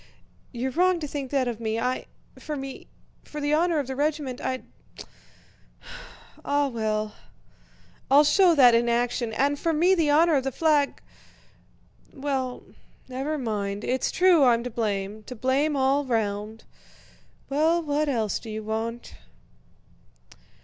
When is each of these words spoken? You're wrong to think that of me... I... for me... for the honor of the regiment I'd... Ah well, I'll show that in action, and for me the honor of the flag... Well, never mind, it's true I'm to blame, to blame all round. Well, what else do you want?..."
You're 0.51 0.71
wrong 0.71 0.99
to 0.99 1.07
think 1.07 1.29
that 1.29 1.47
of 1.47 1.59
me... 1.59 1.77
I... 1.79 2.07
for 2.39 2.55
me... 2.55 2.87
for 3.23 3.39
the 3.39 3.53
honor 3.53 3.77
of 3.77 3.85
the 3.85 3.95
regiment 3.95 4.41
I'd... 4.41 4.65
Ah 6.43 6.69
well, 6.69 7.13
I'll 8.09 8.23
show 8.23 8.55
that 8.55 8.73
in 8.73 8.89
action, 8.89 9.31
and 9.31 9.59
for 9.59 9.73
me 9.73 9.93
the 9.93 10.09
honor 10.09 10.33
of 10.33 10.43
the 10.43 10.51
flag... 10.51 11.03
Well, 12.11 12.63
never 13.07 13.37
mind, 13.37 13.83
it's 13.83 14.09
true 14.09 14.43
I'm 14.43 14.63
to 14.63 14.71
blame, 14.71 15.21
to 15.25 15.35
blame 15.35 15.75
all 15.75 16.03
round. 16.03 16.63
Well, 17.47 17.83
what 17.83 18.09
else 18.09 18.39
do 18.39 18.49
you 18.49 18.63
want?..." 18.63 19.13